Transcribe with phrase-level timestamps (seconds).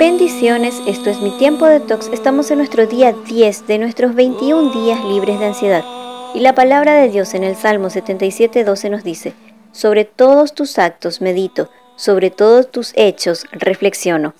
[0.00, 2.08] Bendiciones, esto es mi tiempo de tox.
[2.10, 5.84] Estamos en nuestro día 10 de nuestros 21 días libres de ansiedad.
[6.34, 9.34] Y la palabra de Dios en el Salmo 77, 12 nos dice,
[9.72, 14.32] Sobre todos tus actos medito, sobre todos tus hechos reflexiono.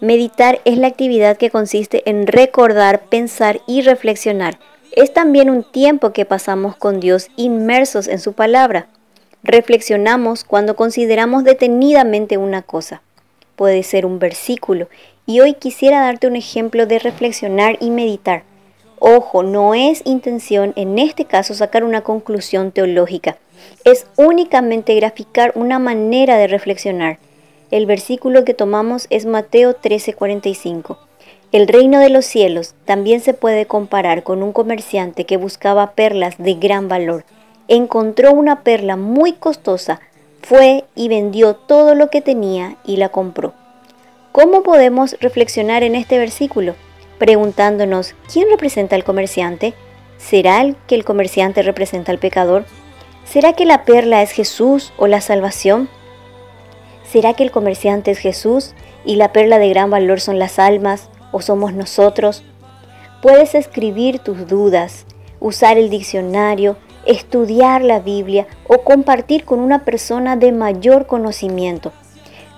[0.00, 4.58] Meditar es la actividad que consiste en recordar, pensar y reflexionar.
[4.92, 8.86] Es también un tiempo que pasamos con Dios inmersos en su palabra.
[9.42, 13.02] Reflexionamos cuando consideramos detenidamente una cosa
[13.62, 14.88] puede ser un versículo.
[15.24, 18.42] Y hoy quisiera darte un ejemplo de reflexionar y meditar.
[18.98, 23.36] Ojo, no es intención en este caso sacar una conclusión teológica.
[23.84, 27.20] Es únicamente graficar una manera de reflexionar.
[27.70, 30.98] El versículo que tomamos es Mateo 13:45.
[31.52, 36.36] El reino de los cielos también se puede comparar con un comerciante que buscaba perlas
[36.36, 37.24] de gran valor.
[37.68, 40.00] Encontró una perla muy costosa
[40.42, 43.51] fue y vendió todo lo que tenía y la compró.
[44.32, 46.74] ¿Cómo podemos reflexionar en este versículo?
[47.18, 49.74] Preguntándonos, ¿quién representa al comerciante?
[50.16, 52.64] ¿Será el que el comerciante representa al pecador?
[53.24, 55.90] ¿Será que la perla es Jesús o la salvación?
[57.04, 61.10] ¿Será que el comerciante es Jesús y la perla de gran valor son las almas
[61.30, 62.42] o somos nosotros?
[63.20, 65.04] Puedes escribir tus dudas,
[65.40, 71.92] usar el diccionario estudiar la Biblia o compartir con una persona de mayor conocimiento.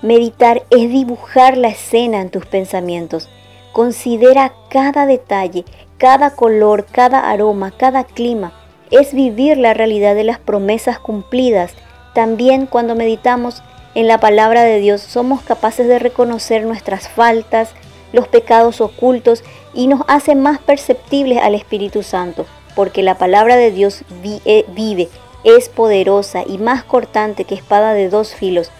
[0.05, 3.31] Meditar es dibujar la escena en tus pensamientos.
[3.73, 5.65] Considera cada detalle,
[5.97, 8.53] cada color, cada aroma, cada clima.
[8.91, 11.73] Es vivir la realidad de las promesas cumplidas.
[12.15, 13.63] También cuando meditamos
[13.95, 17.71] en la palabra de Dios somos capaces de reconocer nuestras faltas,
[18.13, 23.71] los pecados ocultos y nos hace más perceptibles al Espíritu Santo porque la palabra de
[23.71, 24.03] Dios
[24.45, 25.09] eh, vive,
[25.45, 28.71] es poderosa y más cortante que espada de dos filos,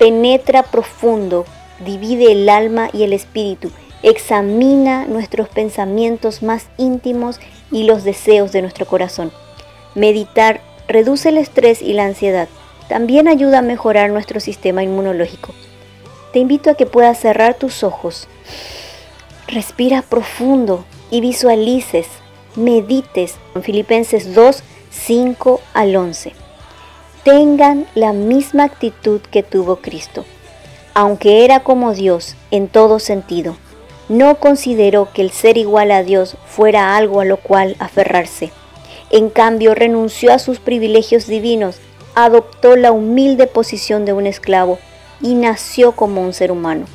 [0.00, 1.44] penetra profundo,
[1.84, 3.70] divide el alma y el espíritu,
[4.02, 7.38] examina nuestros pensamientos más íntimos
[7.70, 9.30] y los deseos de nuestro corazón.
[9.94, 12.48] Meditar reduce el estrés y la ansiedad.
[12.88, 15.52] También ayuda a mejorar nuestro sistema inmunológico.
[16.32, 18.26] Te invito a que puedas cerrar tus ojos.
[19.48, 22.06] Respira profundo y visualices
[22.56, 26.32] medites en Filipenses 2, 5 al 11.
[27.24, 30.24] Tengan la misma actitud que tuvo Cristo.
[30.94, 33.58] Aunque era como Dios en todo sentido,
[34.08, 38.52] no consideró que el ser igual a Dios fuera algo a lo cual aferrarse.
[39.10, 41.76] En cambio, renunció a sus privilegios divinos,
[42.14, 44.78] adoptó la humilde posición de un esclavo
[45.20, 46.86] y nació como un ser humano.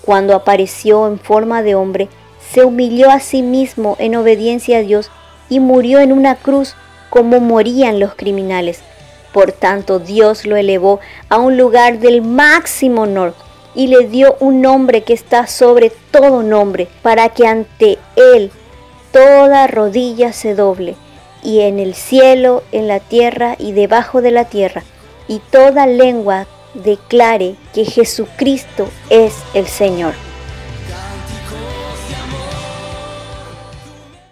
[0.00, 2.08] Cuando apareció en forma de hombre,
[2.50, 5.10] se humilló a sí mismo en obediencia a Dios
[5.50, 6.76] y murió en una cruz
[7.10, 8.80] como morían los criminales.
[9.32, 13.34] Por tanto, Dios lo elevó a un lugar del máximo honor
[13.74, 18.50] y le dio un nombre que está sobre todo nombre, para que ante Él
[19.12, 20.96] toda rodilla se doble,
[21.42, 24.82] y en el cielo, en la tierra y debajo de la tierra,
[25.28, 30.29] y toda lengua declare que Jesucristo es el Señor.